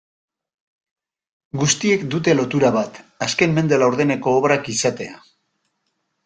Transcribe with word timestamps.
Guztiek 1.63 2.05
dute 2.15 2.35
lotura 2.39 2.71
bat, 2.77 2.97
azken 3.27 3.55
mende 3.59 3.81
laurdeneko 3.85 4.35
obrak 4.41 4.73
izatea. 4.75 5.21